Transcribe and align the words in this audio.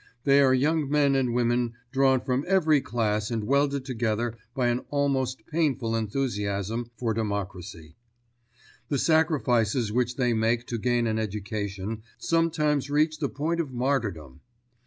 They 0.23 0.41
are 0.41 0.51
young 0.51 0.89
men 0.89 1.13
and 1.13 1.31
women 1.31 1.73
drawn 1.91 2.21
from 2.21 2.43
every 2.47 2.81
class 2.81 3.29
and 3.29 3.43
welded 3.43 3.85
together 3.85 4.35
by 4.55 4.69
an 4.69 4.79
almost 4.89 5.45
painful 5.45 5.95
enthusiasm 5.95 6.89
for 6.97 7.13
democracy. 7.13 7.93
The 8.89 8.97
sacrifices 8.97 9.91
which 9.91 10.15
they 10.15 10.33
make 10.33 10.65
to 10.69 10.79
gain 10.79 11.05
an 11.05 11.19
education 11.19 12.01
sometimes 12.17 12.89
reach 12.89 13.19
the 13.19 13.29
point 13.29 13.59
of 13.59 13.71
martyrdom. 13.73 14.41